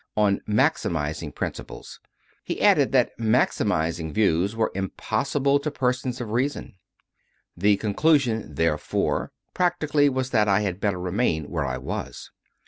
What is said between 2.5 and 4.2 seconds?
added that "maximizing"